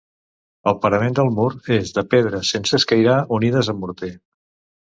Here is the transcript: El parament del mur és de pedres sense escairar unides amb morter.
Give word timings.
El 0.71 0.77
parament 0.85 1.17
del 1.19 1.29
mur 1.39 1.49
és 1.77 1.93
de 1.99 2.05
pedres 2.15 2.51
sense 2.57 2.79
escairar 2.81 3.21
unides 3.41 3.71
amb 3.75 3.85
morter. 3.87 4.15